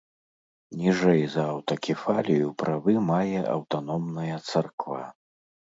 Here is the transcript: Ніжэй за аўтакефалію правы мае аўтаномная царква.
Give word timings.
Ніжэй 0.83 1.21
за 1.33 1.43
аўтакефалію 1.53 2.47
правы 2.65 2.99
мае 3.13 3.39
аўтаномная 3.59 4.35
царква. 4.49 5.03